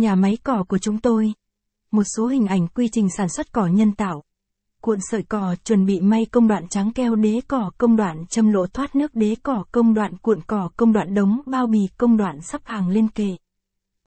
[0.00, 1.32] Nhà máy cỏ của chúng tôi.
[1.90, 4.22] Một số hình ảnh quy trình sản xuất cỏ nhân tạo.
[4.82, 8.52] Cuộn sợi cỏ chuẩn bị may công đoạn trắng keo đế cỏ, công đoạn châm
[8.52, 12.16] lỗ thoát nước đế cỏ, công đoạn cuộn cỏ, công đoạn đống bao bì, công
[12.16, 13.36] đoạn sắp hàng lên kệ.